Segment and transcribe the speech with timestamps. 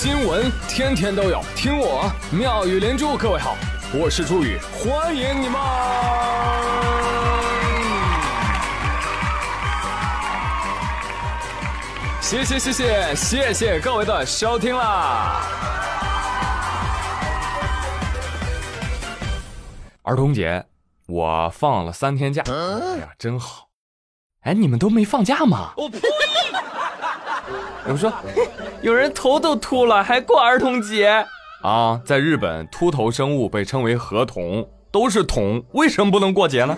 [0.00, 3.16] 新闻天天都有，听我妙语连珠。
[3.16, 3.56] 各位好，
[3.92, 5.60] 我是朱宇，欢迎你们！
[12.20, 15.42] 谢谢谢谢谢谢各位的收听啦！
[20.04, 20.64] 儿童节
[21.08, 23.66] 我放了三天假，哎呀，真好！
[24.42, 25.72] 哎，你们都没放假吗？
[25.76, 25.98] 我呸！
[27.90, 28.12] 我说，
[28.80, 31.24] 有人头都秃了，还过儿童节
[31.62, 32.00] 啊？
[32.04, 36.76] 在日本，秃头生物被称为河童，都是童，为什么不能过节呢？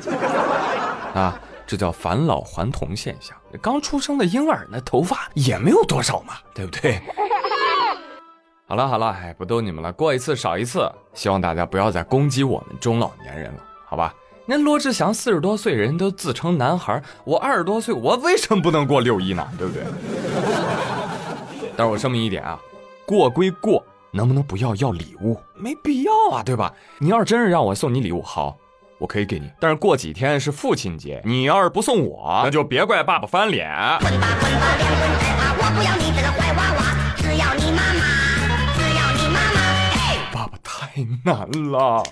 [1.14, 3.36] 啊，这叫返老还童现象。
[3.60, 7.00] 刚出生的婴儿那头发也没有多少嘛，对不对？
[8.66, 14.14] 好了好了，哎，不逗你们了，过一次少一次，希望大家不要再攻击我们中老年人了，好吧？
[14.46, 19.46] 那罗志祥四十多岁人都自称男孩，我二十多岁，我为什么不能过六一呢？
[19.58, 19.82] 对不对？
[21.80, 22.60] 但是我声明一点啊，
[23.06, 25.40] 过归过，能不能不要要礼物？
[25.54, 26.70] 没必要啊，对吧？
[26.98, 28.54] 你要是真是让我送你礼物，好，
[28.98, 29.50] 我可以给你。
[29.58, 33.66] 但是过几天是父亲节，你要是不送我，那就别怪爸爸翻脸。
[40.34, 42.02] 爸爸太难了。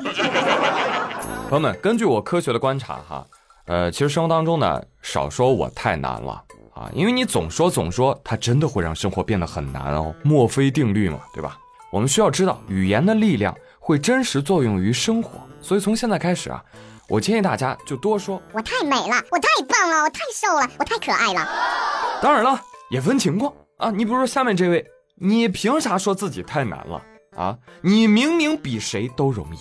[1.51, 3.27] 朋友们，根据我科学的观察哈，
[3.67, 6.43] 呃，其实生活当中呢，少说我太难了。
[6.79, 10.15] 啊，因为你总说总说，它真的会让生活变得很难哦。
[10.23, 11.59] 墨菲定律嘛，对吧？
[11.91, 15.41] 我们需要知道，语言的力量会真实作用于生活。
[15.61, 16.63] 所以从现在开始啊，
[17.09, 18.41] 我建议大家就多说。
[18.53, 21.49] 我太美了，我太棒了，我太瘦了，我太可爱了。
[22.23, 23.91] 当然了，也分情况啊。
[23.91, 27.03] 你比如说下面这位，你凭啥说自己太难了
[27.37, 27.59] 啊？
[27.81, 29.59] 你明明比谁都容易。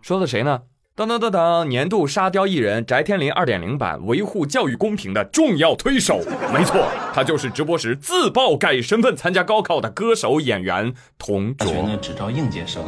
[0.00, 0.60] 说的谁呢？
[0.94, 1.66] 当当当当！
[1.66, 6.20] 年度沙雕艺人翟天临二点零版维护教育公平的重要推手，
[6.52, 11.66] 没错，他就是直播时自曝改身份参加高考的歌手演员童卓。
[11.66, 12.82] 大学呢只招应届生，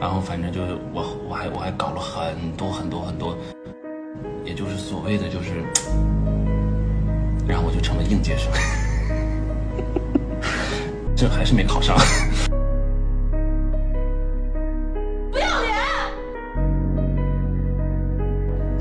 [0.00, 3.38] 然后反正就是我我还我还搞了很多很多很多，
[4.44, 5.62] 也就是所谓的就是，
[7.46, 8.50] 然后我就成了应届生，
[11.16, 11.96] 这还是没考上。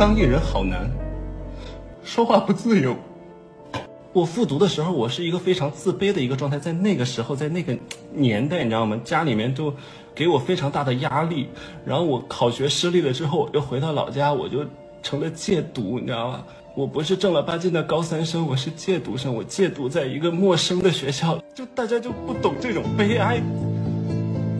[0.03, 0.91] 当艺人好难，
[2.03, 2.94] 说话不自由。
[4.12, 7.74] 我复读的时候，我是一个非常自卑的一个状态，在那个时候，在那个
[8.12, 9.00] 年代，你知道吗？
[9.06, 9.74] 家里面就
[10.13, 11.47] 给我非常大的压力。
[11.86, 14.66] 然后我考学失利了之后，我又回到老家，我就
[15.02, 16.44] 成了戒毒，你知道吗？
[16.75, 19.34] 我不是正儿八经的高三生，我是戒毒生。
[19.34, 23.42] 我戒毒在一个陌生的学校，就大家就不懂这种悲哀，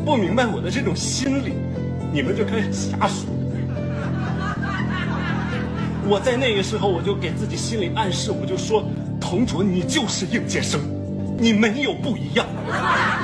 [0.06, 1.52] 不明白我的这种心理，
[2.14, 3.26] 你们就开始瞎说。
[6.06, 8.84] 我在那个时候，我就给自己心理暗示，我就说
[9.22, 10.82] ：“同卓，你就是应届生，
[11.40, 12.46] 你没有不一样。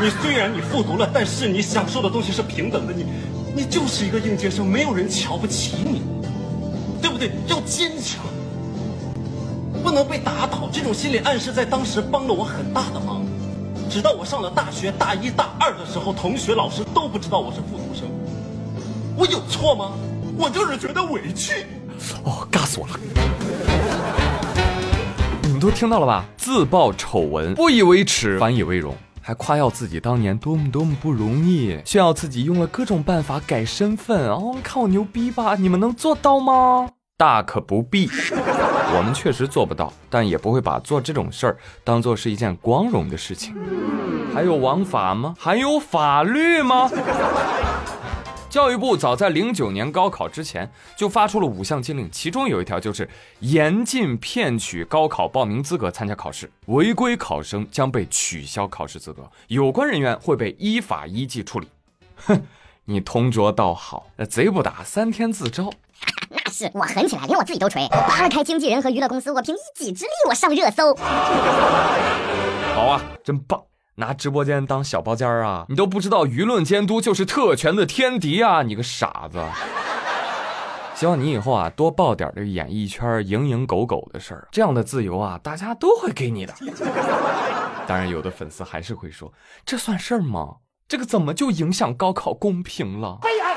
[0.02, 2.94] 你虽然你复读了，但是你享受的东西是平等的。
[2.94, 3.06] 你，
[3.54, 6.02] 你就是一个应届生，没有人瞧不起你，
[7.02, 7.32] 对不对？
[7.48, 8.24] 要坚强，
[9.84, 10.70] 不能被打倒。
[10.72, 13.26] 这种心理暗示在当时帮了我很大的忙。
[13.90, 18.08] 直到我上了大学大一大二的时候，同学老师都不知道我是复读生。
[19.18, 19.92] 我有错吗？
[20.38, 21.66] 我就是觉得委屈。”
[22.24, 22.94] 哦，尬死我了！
[25.44, 26.26] 你们都听到了吧？
[26.38, 34.30] 自曝丑闻，不以为耻，反以为荣，还夸耀自己当年多么多么不容易，炫耀自己用了各种办法改身份。
[34.30, 35.56] 哦，看我牛逼吧？
[35.56, 36.90] 你们能做到吗？
[37.18, 38.10] 大可不必。
[38.96, 43.54] 我们确实做不到，但也不会把做这种事儿当做是一件光荣的事情。
[44.34, 45.36] 还有王法吗？
[45.38, 46.90] 还有法律吗？
[48.50, 53.08] 教育部早在零九年高考之前就发出了五项禁令，其中有一条就是
[53.42, 61.68] 严禁骗取高考报名资格参加考试，违规考生将被取消考试资格，有关人员会被依法依纪处理。
[62.16, 62.42] 哼，
[62.86, 65.72] 你同桌倒好，那贼不打三天自招。
[66.30, 67.88] 那是我狠起来，连我自己都锤。
[67.90, 70.96] 扒开经纪人和娱乐公司，我凭一己之力，我上热搜。
[70.96, 73.62] 好啊，真棒。
[74.00, 75.66] 拿直播间当小包间儿啊？
[75.68, 78.64] 你都不知道舆论监督就是特权的天敌啊！
[78.64, 79.38] 你个傻子！
[80.96, 86.54] 希望你以后啊多报点这演艺圈蝇营狗苟的事儿，这样的自由啊，大家都会给你的。
[87.86, 89.32] 当然，有的粉丝还是会说，
[89.66, 90.56] 这算事儿吗？
[90.88, 93.18] 这个怎么就影响高考公平了？
[93.24, 93.54] 哎呀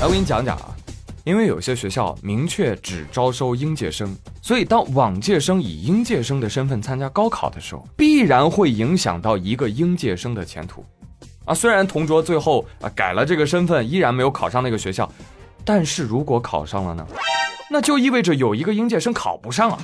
[0.00, 0.70] 来，我给你讲讲啊。
[1.26, 10.84] 因为有些学校明确只招收应届生，所以当往届生以应届生的身份参加高考的时候，必然会影响到一个应届生的前途。
[11.44, 15.12] 啊，虽然同桌最后啊改了这个身份，依然没有考上那个学校，
[15.64, 17.04] 但是如果考上了呢，
[17.68, 19.78] 那就意味着有一个应届生考不上啊。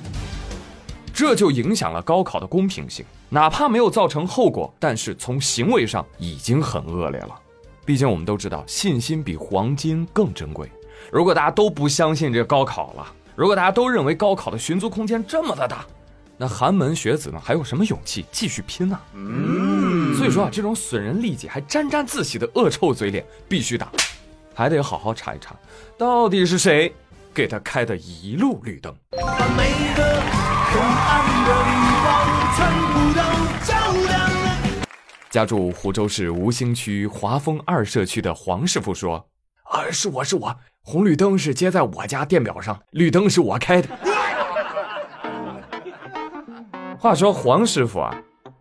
[1.12, 3.04] 这就影响了高考的公平性。
[3.28, 7.34] 哪怕没有造成后果，但是从行为上已经很恶劣了。
[7.84, 10.70] 毕竟我们都知道，信心比黄金更珍贵。
[11.12, 13.06] 如果大家都不相信这高考了，
[13.36, 15.84] 如果大家都认为高考的寻租空间这么的大，
[16.38, 18.98] 那寒门学子们还有什么勇气继续拼呢？
[19.12, 23.92] 嗯，所以说啊，这种损人利己还沾沾自喜的恶臭嘴脸必须打，
[24.54, 25.54] 还得好好查一查，
[25.98, 26.90] 到底是谁
[27.34, 28.96] 给他开的一路绿灯。
[35.28, 39.26] 家住湖州市吴兴区华丰二社区的黄师傅说
[39.70, 43.88] ：“啊，是我是我，红绿灯是接在我家电表上，绿灯是我开的。”
[46.98, 48.14] 话说黄师傅啊，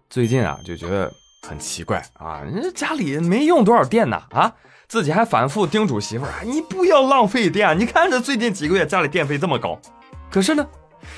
[0.09, 1.11] 最近啊就觉得
[1.47, 4.53] 很奇怪啊，人家家里没用多少电呢啊，
[4.87, 9.79] 自己还反复叮嘱媳妇儿：“你不要浪费电，你看这最近几个月家里电费这么高。”
[10.31, 10.65] 可是呢，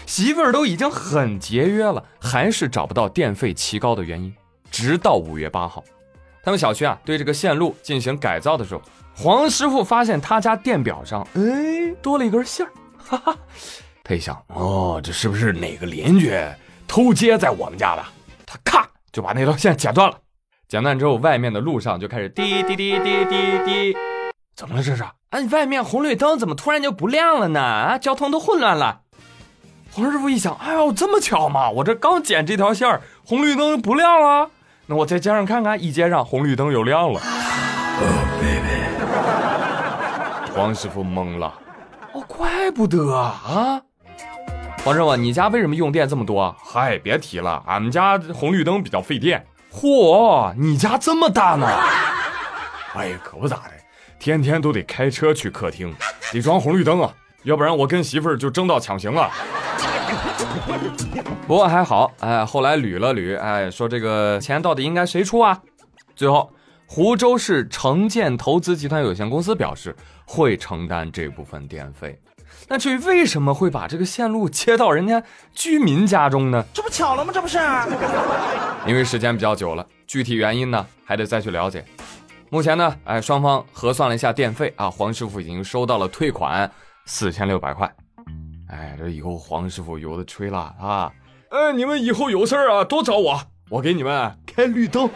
[0.06, 4.34] 媳妇儿都已经很节约了，还是找不到电费奇高的原因。
[4.72, 5.84] 直到五月八号，
[6.44, 8.82] 他们小区啊对这个线路进行改造的时候，
[9.16, 13.36] 黄师傅发现他家电表上哎多了一根线儿，哈哈，
[14.04, 16.36] 他一想哦，这是不是哪个邻居
[16.88, 18.04] 偷接在我们家的？
[18.46, 20.18] 他咔就把那条线剪断了。
[20.68, 23.98] 剪断之后，外面的路上就开始滴滴滴滴滴滴，
[24.56, 25.04] 怎么了这是？
[25.30, 27.62] 哎，外面红绿灯怎么突然就不亮了呢？
[27.62, 29.02] 啊，交通都混乱了。
[29.92, 31.70] 黄师傅一想，哎呦，这么巧吗？
[31.70, 34.50] 我这刚剪这条线红绿灯不亮了。
[34.88, 37.22] 那我在街上看看，一接上红绿灯又亮了。
[40.64, 41.54] 黄师傅懵了，
[42.14, 43.82] 哦，怪不得啊！
[44.86, 46.56] 黄师傅，你家为什么用电这么多？
[46.58, 49.46] 嗨，别提了，俺们家红绿灯比较费电。
[49.70, 51.68] 嚯，你家这么大呢？
[52.96, 53.72] 哎呀，可不咋的，
[54.18, 55.94] 天天都得开车去客厅，
[56.32, 57.14] 得装红绿灯啊，
[57.44, 59.30] 要不然我跟媳妇儿就争到抢行了。
[61.46, 65.60] 不过还好，哎，后来捋了捋，哎，说这个钱到底应该谁出啊？
[66.16, 66.50] 最后，
[66.96, 69.96] 湖州市城建投资集团有限公司表示
[70.28, 72.22] 会承担这部分电费。
[72.68, 75.24] 那至于为什么会把这个线路接到人家
[75.56, 76.64] 居民家中呢？
[76.72, 77.34] 这不巧了吗？
[77.34, 77.58] 这不是？
[78.86, 81.84] 因为时间比较久了，具体原因呢还得再去了解。
[82.52, 86.70] 目前呢，哎，双方核算了一下电费啊，黄师傅已经收到了退款
[87.08, 87.92] 四千六百块。
[88.70, 91.12] 哎，这以后黄师傅有的吹了啊！
[91.50, 93.42] 哎，你们以后有事儿啊，多找我，
[93.72, 95.10] 我给你们开绿灯。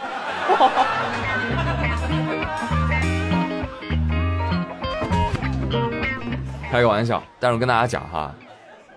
[6.69, 8.35] 开个玩笑，但是我跟大家讲哈，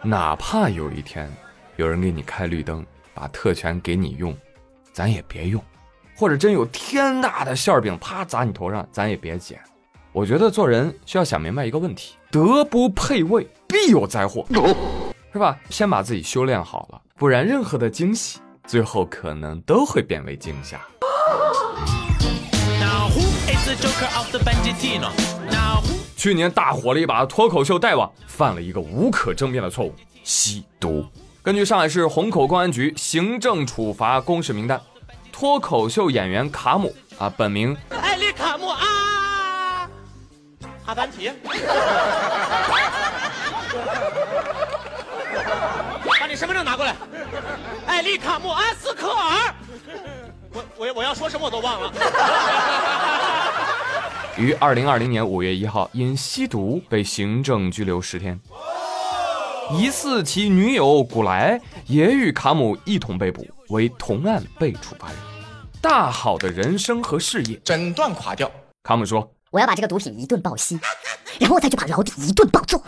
[0.03, 1.33] 哪怕有一天
[1.77, 2.85] 有人给你开绿灯，
[3.15, 4.37] 把特权给你用，
[4.93, 5.63] 咱也别用；
[6.17, 9.61] 或者真有天大的馅饼啪砸你头上，咱也别捡。
[10.11, 14.45] 我觉得做人需要想明白一个问题：德不配位，必有灾祸，
[15.33, 15.57] 是吧？
[15.71, 20.81] 先把自己修炼好了，不然任何的惊喜，最后可能都会变为惊吓。
[26.21, 31.03] 去年大火了一把脱口秀大王，犯了一个无可争辩的错误——吸毒。
[31.43, 34.79] 根据上海市虹口公安局行政处罚公示名单，
[35.33, 39.89] 脱口秀演员卡姆啊，本名艾丽卡姆啊。
[40.85, 41.33] 阿凡提，
[46.21, 46.95] 把你身份证拿过来。
[47.87, 49.55] 艾丽卡姆阿斯科尔，
[50.53, 51.91] 我我我要说什么我都忘了。
[54.41, 58.41] 于二零二零年五月一号因吸毒被行政拘留十天，
[59.73, 65.17] 疑似其女友古莱也与卡姆一同被捕，为同案被处罚人。
[65.83, 68.51] 大好的人生和事业整段垮掉。
[68.83, 69.31] 卡姆说。
[69.51, 70.79] 我要把这个毒品一顿暴吸，
[71.39, 72.81] 然后我再去把牢底一顿暴揍。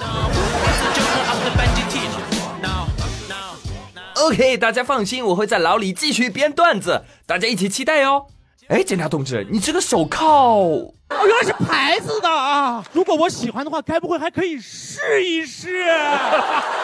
[4.14, 8.26] OK，大家放心，我会在牢里继续编段子，大家一起期待哦。
[8.68, 12.82] 哎，警察同志，你这个手铐，哦，原来是牌子的啊！
[12.92, 15.84] 如果我喜欢的话，该不会还可以试一试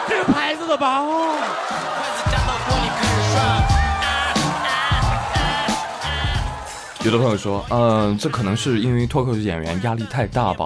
[0.07, 0.99] 这个牌子的吧？
[1.01, 1.35] 哦
[7.05, 10.65] 有的朋友说，嗯，这可能是因为脱口秀演员压力太大吧？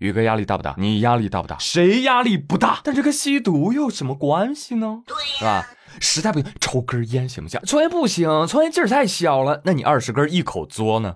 [0.00, 0.74] 宇哥压力大不大？
[0.78, 1.56] 你压力大不大？
[1.58, 2.80] 谁压力不大？
[2.84, 5.02] 但这跟吸毒有什么关系呢？
[5.06, 5.66] 对是吧？
[6.00, 7.60] 实在不行，抽根烟行不行？
[7.66, 9.60] 抽烟不行，抽烟劲儿太小了。
[9.64, 11.14] 那你二十根一口嘬呢？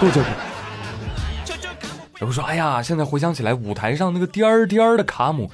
[0.00, 0.28] 够劲不？
[2.20, 5.50] 有人说，哎呀，现在回想起来，舞台上那个颠儿颠儿的卡姆，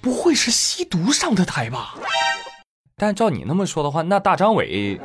[0.00, 1.94] 不会是吸毒上的台吧？
[2.96, 5.00] 但照你那么说的话，那大张伟。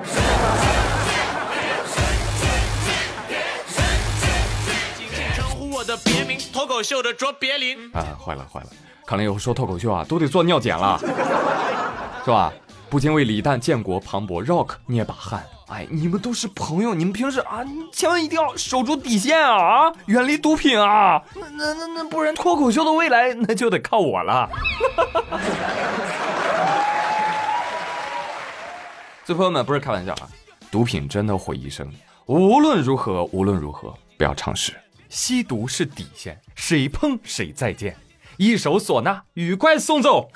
[6.65, 7.77] 脱口秀的卓别林。
[7.93, 8.67] 啊，坏了坏了，
[9.05, 10.97] 看来以后说脱口秀啊，都得做尿检了，
[12.25, 12.51] 是吧？
[12.89, 15.45] 不禁为李诞、建国、庞博、Rock 捏把汗。
[15.67, 21.21] 哎，你们都是朋友，你们平时啊，千万一定要守住底线啊，啊，远离毒品啊！
[21.35, 24.49] 那那那那，不然脱口秀的未来那就得靠我了。
[29.23, 30.25] 所以朋友们不是开玩笑啊，
[30.71, 31.87] 毒品真的毁一生。
[32.25, 34.73] 无论如何，无论如何，不要尝试。
[35.09, 37.95] 吸毒是底线，谁碰谁再见。
[38.37, 40.29] 一首唢呐，愉快送走。